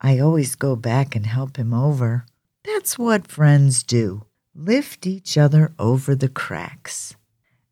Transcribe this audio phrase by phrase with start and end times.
[0.00, 2.24] I always go back and help him over.
[2.64, 7.16] That's what friends do lift each other over the cracks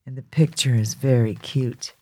[0.08, 1.92] and the picture is very cute.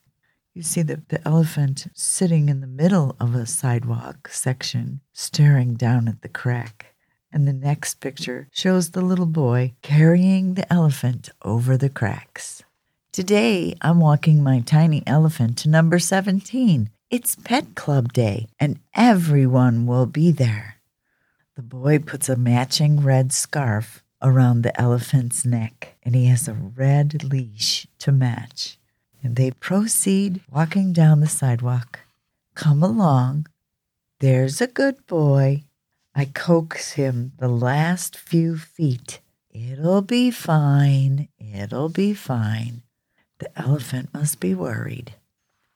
[0.54, 6.06] You see the, the elephant sitting in the middle of a sidewalk section, staring down
[6.06, 6.94] at the crack.
[7.32, 12.62] And the next picture shows the little boy carrying the elephant over the cracks.
[13.10, 16.90] Today, I'm walking my tiny elephant to number 17.
[17.10, 20.76] It's Pet Club Day, and everyone will be there.
[21.56, 26.54] The boy puts a matching red scarf around the elephant's neck, and he has a
[26.54, 28.78] red leash to match.
[29.22, 32.00] And they proceed walking down the sidewalk.
[32.54, 33.47] Come along.
[34.19, 35.65] There's a good boy.
[36.15, 39.20] I coax him the last few feet.
[39.50, 41.28] It'll be fine.
[41.38, 42.82] It'll be fine.
[43.38, 45.15] The elephant must be worried.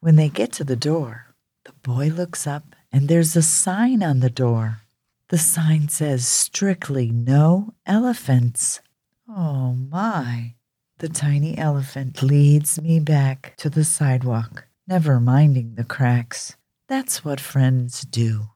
[0.01, 1.35] When they get to the door,
[1.65, 4.81] the boy looks up and there's a sign on the door.
[5.31, 8.81] The sign says strictly no elephants.
[9.29, 10.57] Oh my.
[10.99, 16.57] The tiny elephant leads me back to the sidewalk, never minding the cracks.
[16.89, 18.49] That's what friends do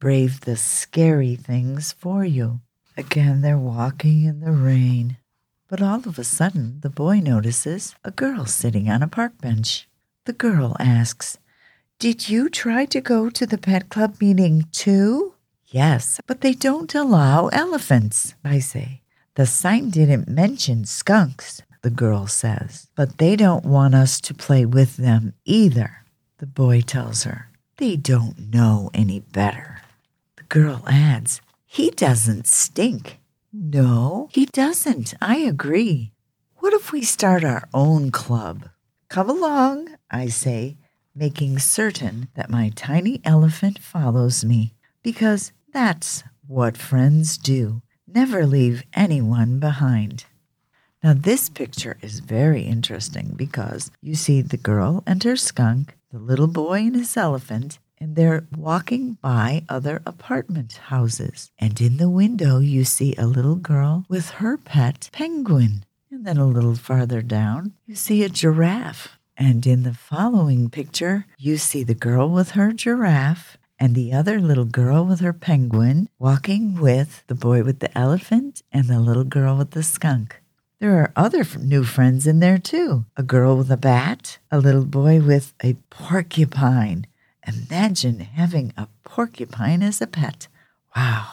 [0.00, 2.60] brave the scary things for you.
[2.96, 5.18] Again, they're walking in the rain.
[5.68, 9.88] But all of a sudden, the boy notices a girl sitting on a park bench.
[10.24, 11.38] The girl asks,
[12.00, 15.35] Did you try to go to the pet club meeting too?
[15.68, 19.02] Yes, but they don't allow elephants, I say.
[19.34, 24.64] The sign didn't mention skunks, the girl says, but they don't want us to play
[24.64, 26.04] with them either.
[26.38, 29.82] The boy tells her, they don't know any better.
[30.36, 33.18] The girl adds, he doesn't stink.
[33.52, 35.14] No, he doesn't.
[35.20, 36.12] I agree.
[36.56, 38.68] What if we start our own club?
[39.08, 40.78] Come along, I say,
[41.14, 47.82] making certain that my tiny elephant follows me because that's what friends do.
[48.06, 50.24] Never leave anyone behind.
[51.02, 56.18] Now, this picture is very interesting because you see the girl and her skunk, the
[56.18, 61.50] little boy and his elephant, and they're walking by other apartment houses.
[61.58, 65.84] And in the window, you see a little girl with her pet penguin.
[66.10, 69.18] And then a little farther down, you see a giraffe.
[69.36, 74.40] And in the following picture, you see the girl with her giraffe and the other
[74.40, 79.24] little girl with her penguin walking with the boy with the elephant and the little
[79.24, 80.40] girl with the skunk.
[80.78, 84.84] There are other new friends in there too a girl with a bat, a little
[84.84, 87.06] boy with a porcupine.
[87.46, 90.48] Imagine having a porcupine as a pet.
[90.94, 91.28] Wow.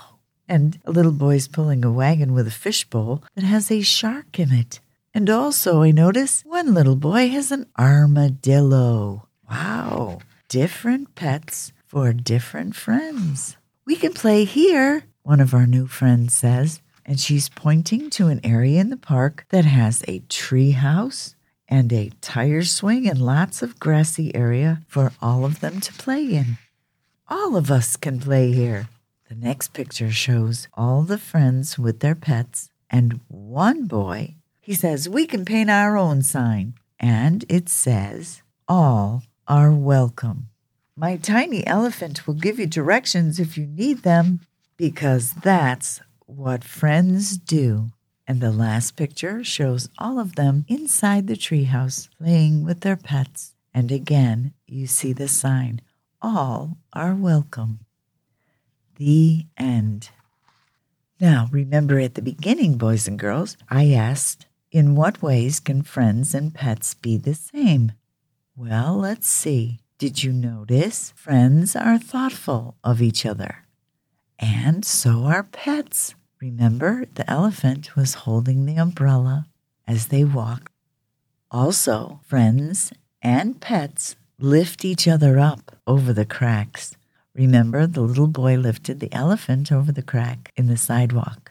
[0.47, 4.51] And a little boy's pulling a wagon with a fishbowl that has a shark in
[4.51, 4.79] it.
[5.13, 9.27] And also, I notice one little boy has an armadillo.
[9.49, 10.19] Wow.
[10.49, 13.55] Different pets for different friends.
[13.85, 18.41] We can play here, one of our new friends says, and she's pointing to an
[18.43, 21.35] area in the park that has a tree house
[21.67, 26.23] and a tire swing and lots of grassy area for all of them to play
[26.33, 26.57] in.
[27.27, 28.89] All of us can play here.
[29.29, 34.33] The next picture shows all the friends with their pets and one boy.
[34.59, 36.73] He says, We can paint our own sign.
[36.99, 40.47] And it says, All are welcome.
[40.95, 44.41] My tiny elephant will give you directions if you need them
[44.77, 47.89] because that's what friends do.
[48.27, 53.55] And the last picture shows all of them inside the treehouse playing with their pets.
[53.73, 55.81] And again, you see the sign
[56.21, 57.79] All are welcome.
[58.97, 60.11] The end.
[61.19, 66.35] Now, remember at the beginning, boys and girls, I asked, in what ways can friends
[66.35, 67.93] and pets be the same?
[68.55, 69.79] Well, let's see.
[69.97, 71.13] Did you notice?
[71.15, 73.65] Friends are thoughtful of each other.
[74.39, 76.15] And so are pets.
[76.41, 79.45] Remember, the elephant was holding the umbrella
[79.87, 80.71] as they walked.
[81.51, 82.91] Also, friends
[83.21, 86.97] and pets lift each other up over the cracks.
[87.35, 91.42] Remember, the little boy lifted the elephant over the crack in the sidewalk,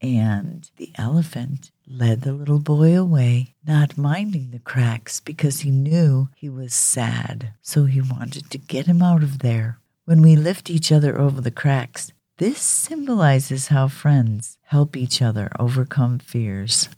[0.00, 6.28] and the elephant led the little boy away, not minding the cracks because he knew
[6.34, 9.78] he was sad, so he wanted to get him out of there.
[10.04, 15.50] When we lift each other over the cracks, this symbolizes how friends help each other
[15.58, 16.88] overcome fears.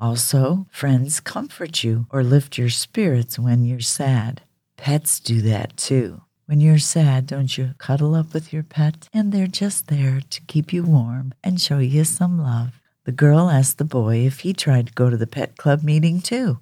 [0.00, 4.42] Also, friends comfort you or lift your spirits when you're sad.
[4.76, 6.22] Pets do that too.
[6.52, 9.08] When you're sad, don't you cuddle up with your pet?
[9.14, 12.78] And they're just there to keep you warm and show you some love.
[13.04, 16.20] The girl asked the boy if he tried to go to the pet club meeting
[16.20, 16.58] too.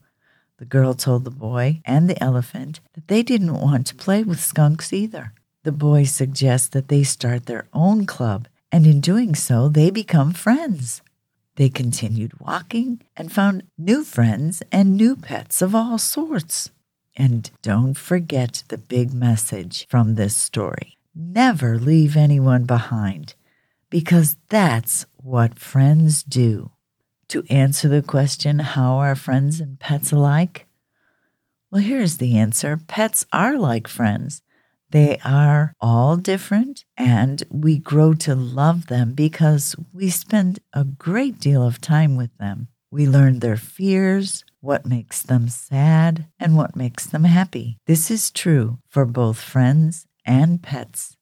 [0.59, 4.39] The girl told the boy and the elephant that they didn't want to play with
[4.39, 5.33] skunks either.
[5.65, 10.33] The boy suggests that they start their own club, and in doing so, they become
[10.35, 11.03] friends.
[11.57, 16.71] They continued walking and found new friends and new pets of all sorts.
[17.21, 23.35] And don't forget the big message from this story never leave anyone behind,
[23.91, 26.71] because that's what friends do.
[27.29, 30.67] To answer the question, how are friends and pets alike?
[31.71, 34.41] Well, here's the answer pets are like friends.
[34.89, 41.39] They are all different, and we grow to love them because we spend a great
[41.39, 42.69] deal of time with them.
[42.91, 47.79] We learn their fears, what makes them sad, and what makes them happy.
[47.87, 51.17] This is true for both friends and pets.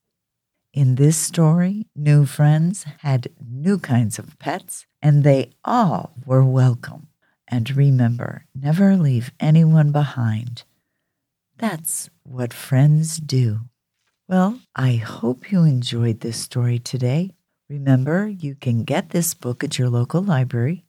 [0.74, 7.08] In this story, new friends had new kinds of pets, and they all were welcome.
[7.48, 10.64] And remember, never leave anyone behind.
[11.56, 13.60] That's what friends do.
[14.28, 17.30] Well, I hope you enjoyed this story today.
[17.70, 20.84] Remember, you can get this book at your local library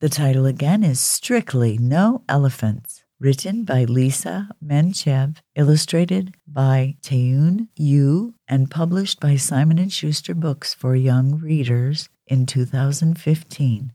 [0.00, 8.34] the title again is Strictly No Elephants, written by Lisa Mantchev, illustrated by Taeeun Yoo,
[8.46, 13.92] and published by Simon & Schuster Books for Young Readers in 2015.